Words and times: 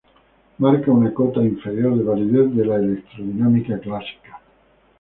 Marca 0.63 0.91
una 0.91 1.11
cota 1.19 1.43
inferior 1.43 1.95
de 1.95 2.01
validez 2.03 2.51
de 2.55 2.65
la 2.65 2.77
electrodinámica 2.77 3.79
clásica. 3.79 4.41